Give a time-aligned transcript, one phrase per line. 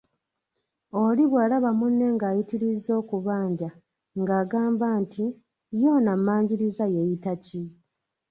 [1.03, 3.69] Oli bwalaba munne ngayitirizza okubanja
[4.19, 5.25] ng'agamba nti
[5.79, 7.61] ye ono ammanjirira yeeyita ki?